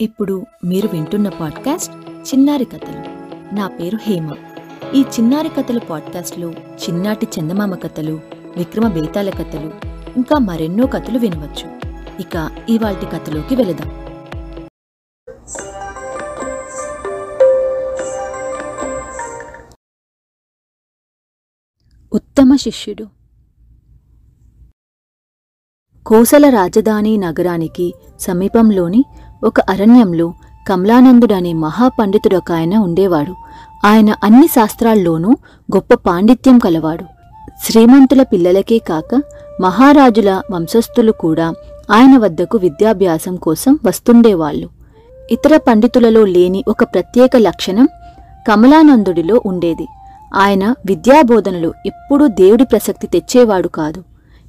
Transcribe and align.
ఇప్పుడు 0.00 0.46
మీరు 0.64 0.88
వింటున్న 0.88 1.28
పాడ్కాస్ట్ 1.28 2.10
చిన్నారి 2.10 2.64
కథలు. 2.64 2.98
నా 3.54 3.68
పేరు 3.68 3.98
హేమ. 4.02 4.34
ఈ 4.94 5.02
చిన్నారి 5.02 5.48
కథలు 5.48 5.80
పాడ్కాస్ట్లో 5.80 6.52
చిన్నాటి 6.52 7.28
చందమామ 7.38 7.74
కథలు 7.74 8.20
విక్రమ 8.56 8.88
బేతాల 8.88 9.30
కథలు 9.30 9.72
ఇంకా 10.16 10.38
మరెన్నో 10.38 10.86
కథలు 10.86 11.18
వినవచ్చు. 11.18 11.80
ఇక 12.20 12.66
ఇవాల్టి 12.68 13.06
కథలోకి 13.06 13.56
వెళదాం. 13.56 14.00
ఉత్తమ 22.12 22.56
శిష్యుడు. 22.56 23.06
కోసల 26.06 26.48
రాజధాని 26.48 27.16
నగరానికి 27.16 27.94
సమీపంలోని 28.20 29.04
ఒక 29.44 29.60
అరణ్యంలో 29.60 30.34
కమలానందుడనే 30.68 31.52
మహాపండితుడొక 31.52 32.52
ఆయన 32.52 32.76
ఉండేవాడు. 32.76 33.34
ఆయన 33.86 34.14
అన్ని 34.24 34.46
శాస్త్రాల్లోనూ 34.46 35.30
గొప్ప 35.74 35.94
పాండిత్యం 35.94 36.58
కలవాడు. 36.58 37.04
శ్రీమంతుల 37.64 38.22
పిల్లలకే 38.22 38.78
కాక 38.78 39.22
మహారాజుల 39.60 40.42
వంశస్థులు 40.50 41.12
కూడా 41.12 41.54
ఆయన 41.90 42.18
వద్దకు 42.18 42.58
విద్యాభ్యాసం 42.58 43.36
కోసం 43.36 43.78
వస్తుండేవాళ్ళు. 43.84 44.68
ఇతర 45.30 45.56
పండితులలో 45.56 46.24
లేని 46.24 46.64
ఒక 46.68 46.84
ప్రత్యేక 46.84 47.30
లక్షణం 47.36 47.88
కమలానందుడిలో 48.48 49.42
ఉండేది. 49.46 49.86
ఆయన 50.34 50.74
విద్యాబోధనలు 50.86 51.74
ఎప్పుడూ 51.86 52.26
దేవుడి 52.26 52.64
ప్రసక్తి 52.64 53.06
తెచ్చేవాడు 53.06 53.68
కాదు. 53.68 54.04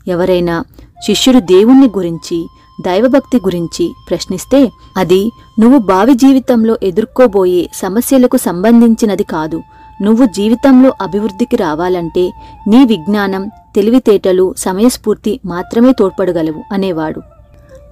ఎవరైనా 0.07 0.63
శిష్యుడు 1.05 1.39
దేవుణ్ణి 1.39 1.87
గురించి 1.87 2.47
దైవభక్తి 2.81 3.37
గురించి 3.37 3.93
ప్రశ్నిస్తే 4.09 4.71
అది 4.97 5.31
నువ్వు 5.59 5.79
భావి 5.79 6.13
జీవితంలో 6.13 6.77
ఎదుర్కోబోయే 6.83 7.69
సమస్యలకు 7.73 8.37
సంబంధించినది 8.37 9.23
కాదు. 9.23 9.61
నువ్వు 10.01 10.25
జీవితంలో 10.25 10.93
అభివృద్ధికి 11.01 11.55
రావాలంటే 11.55 12.31
నీ 12.67 12.85
విజ్ఞానం 12.85 13.51
తెలివితేటలు 13.75 14.55
సమయస్ఫూర్తి 14.57 15.39
మాత్రమే 15.45 15.91
తోడ్పడగలవు 15.91 16.73
అనేవాడు. 16.73 17.21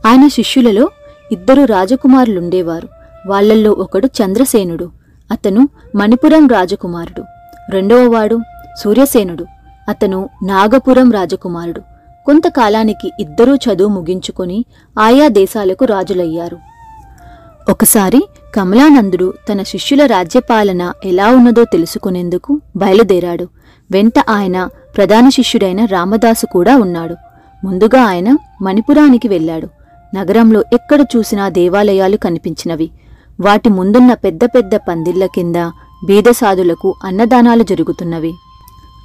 ఆయన 0.07 0.27
శిష్యులలో 0.27 0.89
ఇద్దరు 1.31 1.63
రాజకుమారులుండేవారు. 1.63 2.87
వాళ్ళల్లో 3.27 3.71
ఒకడు 3.71 4.07
చంద్రసేనుడు 4.07 4.89
అతను 5.31 5.69
మణిపురం 5.95 6.47
రాజకుమారుడు. 6.47 7.23
రెండవవాడు 7.71 8.39
సూర్యసేనుడు 8.83 9.45
అతను 9.89 10.29
నాగపురం 10.43 11.11
రాజకుమారుడు. 11.11 11.81
కొంతకాలానికి 12.29 13.11
ఇద్దరూ 13.19 13.55
చదువు 13.55 13.89
ముగించుకొని 13.89 14.65
ఆయా 14.99 15.27
దేశాలకు 15.27 15.85
రాజులయ్యారు. 15.85 16.57
ఒకసారి 17.69 18.27
కమలానందుడు 18.55 19.33
తన 19.51 19.63
శిష్యుల 19.63 20.05
రాజ్యపాలన 20.05 20.93
ఎలా 21.05 21.27
ఉన్నదో 21.27 21.63
తెలుసుకునేందుకు 21.63 22.61
బయలుదేరాడు. 22.75 23.47
వెంట 23.91 24.13
ఆయన 24.29 24.69
ప్రధాన 24.97 25.29
శిష్యుడైన 25.29 25.85
రామదాసు 25.85 26.45
కూడా 26.45 26.77
ఉన్నాడు. 26.77 27.15
ముందుగా 27.65 28.01
ఆయన 28.01 28.37
మణిపురానికి 28.61 29.27
వెళ్ళాడు. 29.27 29.67
నగరంలో 30.15 30.63
ఎక్కడ 30.73 31.05
చూసినా 31.17 31.49
దేవాలయాలు 31.49 32.17
కనిపించినవి. 32.17 32.91
వాటి 33.41 33.69
ముందున్న 33.69 34.13
పెద్ద 34.13 34.45
పెద్ద 34.45 34.75
పందిళ్ళ 34.75 35.25
కింద 35.25 35.55
బీదసాధులకు 36.05 36.95
అన్నదానాలు 37.03 37.63
జరుగుతున్నవి. 37.63 38.33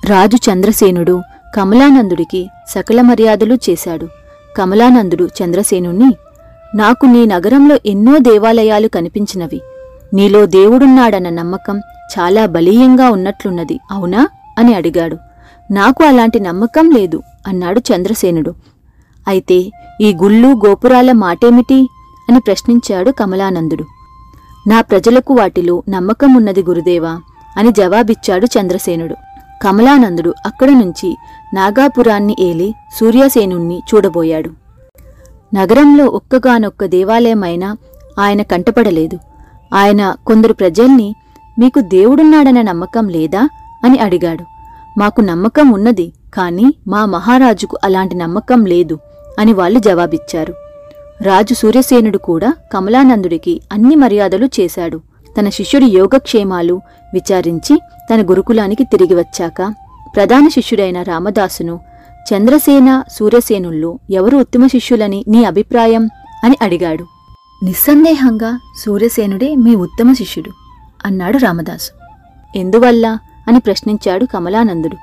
రాజు 0.06 0.36
చంద్రసేనుడు 0.36 1.22
కమలానందుడికి 1.54 2.48
సకల 2.68 3.00
మర్యాదలు 3.00 3.58
చేశాడు. 3.70 4.08
కమలానందుడు 4.56 5.24
చంద్రసేనుణ్ణి 5.24 6.14
నాకు 6.74 7.06
నీ 7.06 7.26
నగరంలో 7.26 7.78
ఎన్నో 7.86 8.18
దేవాలయాలు 8.18 8.88
కనిపించినవి. 8.88 9.60
నీలో 10.14 10.46
దేవుడున్నాడన్న 10.46 11.28
నమ్మకం 11.28 11.78
చాలా 12.18 12.46
బలీయంగా 12.46 13.10
ఉన్నట్లున్నది 13.10 13.80
అవునా? 13.90 14.28
అని 14.58 14.74
అడిగాడు. 14.74 15.16
నాకు 15.70 16.04
అలాంటి 16.04 16.40
నమ్మకం 16.40 16.90
లేదు 16.90 17.22
అన్నాడు 17.46 17.80
చంద్రసేనుడు. 17.80 18.54
అయితే 19.28 19.70
ఈ 20.00 20.14
గుళ్ళు 20.22 20.48
గోపురాల 20.48 21.12
మాటేమిటి? 21.12 21.88
అని 22.30 22.40
ప్రశ్నించాడు 22.40 23.10
కమలానందుడు. 23.10 23.84
నా 24.68 24.80
ప్రజలకు 24.80 25.34
వాటిలో 25.34 25.82
నమ్మకం 25.88 26.34
ఉన్నది 26.34 26.62
గురుదేవా 26.62 27.20
అని 27.56 27.72
జవాబిచ్చాడు 27.72 28.46
చంద్రసేనుడు. 28.46 29.16
కమలానందుడు 29.62 30.34
అక్కడ 30.46 30.70
నుంచి 30.70 31.16
నాగాపురాన్ని 31.54 32.36
ఏలి 32.40 32.74
సూర్యసేనుణ్ణి 33.00 33.82
చూడబోయాడు. 33.94 34.50
నగరంలో 35.54 36.04
ఒక్కగానొక్క 36.04 36.84
దేవాలయమైనా 36.84 37.76
ఆయన 38.18 38.42
కంటపడలేదు. 38.42 39.18
ఆయన 39.74 40.14
కొందరు 40.26 40.52
ప్రజల్ని 40.52 41.14
మీకు 41.58 41.80
దేవుడున్నాడన్న 41.80 42.62
నమ్మకం 42.62 43.08
లేదా? 43.08 43.48
అని 43.84 43.98
అడిగాడు. 43.98 44.44
మాకు 44.98 45.20
నమ్మకం 45.20 45.70
ఉన్నది 45.70 46.12
కాని 46.34 46.74
మా 46.88 47.04
మహారాజుకు 47.04 47.78
అలాంటి 47.84 48.14
నమ్మకం 48.14 48.64
లేదు 48.64 48.98
అని 49.38 49.52
వాళ్ళు 49.52 49.78
జవాబిచ్చారు. 49.78 50.54
రాజు 51.22 51.54
సూర్యసేనుడు 51.54 52.18
కూడా 52.18 52.54
కమలానందుడికి 52.72 53.60
అన్ని 53.72 53.94
మర్యాదలు 53.94 54.48
చేశాడు. 54.60 55.00
తన 55.38 55.48
శిష్యుడి 55.48 55.86
యోగక్షేమాలు 55.86 56.80
విచారించి 57.14 57.80
తన 58.10 58.30
గురుకులానికి 58.30 58.84
తిరిగి 58.84 59.14
వచ్చాక 59.14 59.74
ప్రధాన 60.16 60.48
శిష్యుడైన 60.48 61.02
రామదాసును 61.02 61.80
చంద్రసేన 62.34 63.02
సూర్యసేనుల్లో 63.12 63.98
ఎవరు 64.10 64.36
ఉత్తమ 64.36 64.66
శిష్యులని 64.66 65.24
నీ 65.28 65.44
అభిప్రాయం? 65.44 66.08
అని 66.44 66.56
అడిగాడు. 66.62 67.06
నిస్సందేహంగా 67.64 68.58
సూర్యసేనుడే 68.84 69.56
మీ 69.56 69.74
ఉత్తమ 69.74 70.12
శిష్యుడు 70.12 70.50
అన్నాడు 71.04 71.38
రామదాసు. 71.38 71.90
ఎందువల్ల? 72.58 73.18
అని 73.48 73.60
ప్రశ్నించాడు 73.60 74.24
కమలానందుడు. 74.24 74.96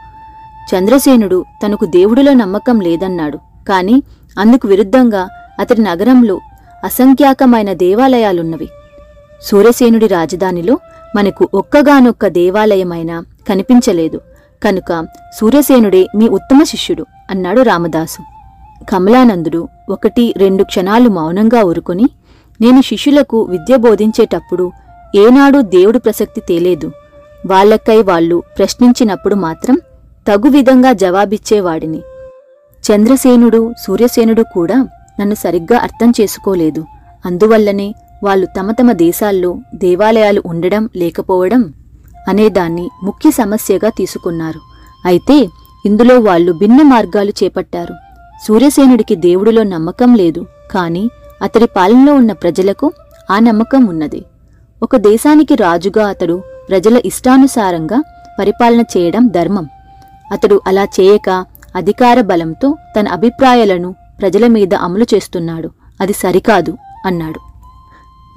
చంద్రసేనుడు 0.76 1.46
తనకు 1.66 1.86
దేవుడిలో 1.86 2.34
నమ్మకం 2.34 2.80
లేదన్నాడు 2.80 3.38
కాని 3.70 4.04
అందుకు 4.40 4.68
విరుద్ధంగా 4.68 5.30
అతడి 5.60 5.82
నగరంలో 5.82 6.40
అసంఖ్యాకమైన 6.84 7.74
దేవాలయాలున్నవి. 7.74 8.70
సూర్యసేనుడి 9.42 10.08
రాజధానిలో 10.08 10.78
మనకు 11.16 11.50
ఒక్కగానొక్క 11.54 12.28
దేవాలయమైనా 12.28 13.24
కనిపించలేదు. 13.50 14.22
కనుక 14.64 15.06
సూర్యసేనుడే 15.40 16.08
మీ 16.16 16.28
ఉత్తమ 16.28 16.64
శిష్యుడు 16.64 17.06
అన్నాడు 17.30 17.62
రామదాసు. 17.62 18.22
కమలానందుడు 18.86 19.68
ఒకటి 19.90 20.34
రెండు 20.38 20.64
క్షణాలు 20.64 21.10
మౌనంగా 21.10 21.64
ఊరుకుని 21.64 22.10
నేను 22.62 22.82
శిష్యులకు 22.82 23.42
విద్య 23.42 23.76
బోధించేటప్పుడు 23.76 24.72
ఏనాడు 25.16 25.60
దేవుడి 25.60 26.00
ప్రసక్తి 26.00 26.42
తేలేదు. 26.42 26.92
వాళ్ళకై 27.48 28.02
వాళ్ళు 28.02 28.44
ప్రశ్నించినప్పుడు 28.58 29.36
మాత్రం 29.36 29.78
తగు 30.28 30.48
విధంగా 30.50 30.94
జవాబిచ్చేవాడిని. 30.94 32.02
చంద్రసేనుడు 32.84 33.74
సూర్యసేనుడు 33.88 34.44
కూడా 34.54 34.88
నన్ను 35.20 35.36
సరిగ్గా 35.36 35.80
అర్థం 35.80 36.14
చేసుకోలేదు. 36.22 36.86
అందువల్లనే 37.26 37.96
వాళ్ళు 38.24 38.48
తమ 38.60 38.72
తమ 38.72 38.92
దేశాల్లో 38.92 39.58
దేవాలయాలు 39.76 40.44
ఉండడం 40.46 40.90
లేకపోవడం 40.96 41.74
అనేదాన్ని 42.30 42.90
ముఖ్య 43.04 43.32
సమస్యగా 43.32 43.90
తీసుకున్నారు. 43.90 44.60
అయితే 45.06 45.50
ఇందులో 45.86 46.20
వాళ్ళు 46.20 46.52
భిన్న 46.52 46.82
మార్గాలు 46.82 47.34
చేపట్టారు. 47.44 47.96
సూర్యసేనుడికి 48.48 49.16
దేవుడిలో 49.16 49.64
నమ్మకం 49.64 50.16
లేదు. 50.16 50.46
కాని 50.72 51.10
అతడి 51.42 51.66
పాలనలో 51.66 52.14
ఉన్న 52.14 52.32
ప్రజలకు 52.32 52.92
ఆ 53.32 53.40
నమ్మకం 53.40 53.86
ఉన్నది. 53.86 54.26
ఒక 54.84 54.96
దేశానికి 54.96 55.56
రాజుగా 55.56 56.08
అతడు 56.08 56.42
ప్రజల 56.70 57.02
ఇష్టానుసారంగా 57.06 58.04
పరిపాలన 58.40 58.82
చేయడం 58.82 59.28
ధర్మం. 59.28 59.68
అతడు 60.32 60.62
అలా 60.68 60.84
చేయక 60.84 61.46
అధికార 61.76 62.22
బలంతో 62.22 62.76
తన 63.00 63.08
అభిప్రాయాలను 63.08 63.96
ప్రజల 64.22 64.48
మీద 64.48 64.74
అమలు 64.74 65.06
చేస్తున్నాడు. 65.14 65.70
అది 66.02 66.14
సరికాదు 66.14 66.78
అన్నాడు. 67.06 67.40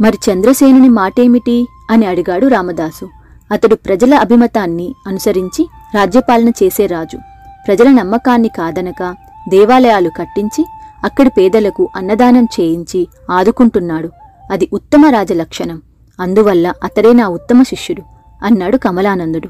మరి 0.03 0.19
చంద్రసేనుని 0.33 0.89
మాటేమిటి 0.89 1.67
అని 1.91 2.07
అడిగాడు 2.07 2.47
రామదాసు. 2.47 3.09
అతడు 3.53 3.75
ప్రజల 3.75 4.15
అభిమతాన్ని 4.15 4.95
అనుసరించి 5.07 5.69
రాజ్యపాలన 5.95 6.49
చేసే 6.49 6.87
రాజు. 6.87 7.19
ప్రజల 7.67 7.89
నమ్మకాన్ని 7.91 8.49
కాదనక 8.49 9.17
దేవాలయాలు 9.49 10.11
కట్టించి 10.11 10.65
అక్కడి 11.05 11.31
పేదలకు 11.39 11.89
అన్నదానం 11.97 12.45
చేయించి 12.61 13.09
ఆదుకుంటున్నాడు. 13.31 14.11
అది 14.53 14.69
ఉత్తమ 14.73 15.07
రాజలక్షణం. 15.07 15.83
అందువల్ల 16.21 16.75
అతడే 16.85 17.13
నా 17.13 17.29
ఉత్తమ 17.29 17.63
శిష్యుడు 17.63 18.03
అన్నాడు 18.45 18.77
కమలానందుడు. 18.77 19.49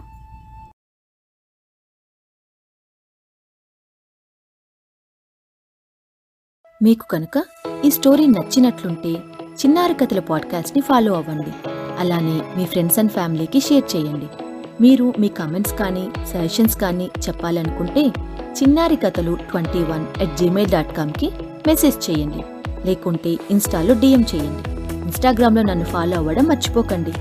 మీకు 6.82 7.06
కనుక 7.10 7.44
ఈ 7.84 7.90
స్టోరీ 7.90 8.26
నచ్చినట్లుంటే 8.26 9.08
చిన్నారి 9.44 9.94
కథల 9.94 10.18
పాడ్కాస్ట్ని 10.18 10.82
ఫాలో 10.82 11.14
అవ్వండి. 11.14 11.73
అలానే 11.98 12.42
మీ 12.56 12.64
ఫ్రెండ్స్ 12.66 12.98
అండ్ 12.98 13.12
ఫ్యామిలీకి 13.12 13.60
షేర్ 13.60 13.96
చేయండి. 13.96 14.28
మీరు 14.80 15.14
మీ 15.18 15.28
కమెంట్స్ 15.28 15.74
కానీ 15.74 16.08
సజెషన్స్ 16.32 16.76
కానీ 16.76 17.10
చెప్పాలనుకుంటే 17.26 18.04
Chinnari 18.58 18.96
Kathalu 18.96 19.34
twenty 19.50 19.78
one 19.78 20.22
at 20.22 20.36
Gmail 20.36 20.70
dot 20.70 20.96
కామ్కి 20.96 21.30
message 21.66 22.10
చేయండి. 22.10 22.42
లేకుంటే 22.86 23.32
ఇన్స్టాలో 23.50 23.94
డిఎం 23.94 24.24
చేయండి. 24.34 24.70
ఇన్స్టాగ్రామ్లో 25.04 25.62
నన్ను 25.62 25.84
ఫాలో 25.84 26.16
అవ్వడం 26.16 26.44
మర్చిపోకండి. 26.44 27.12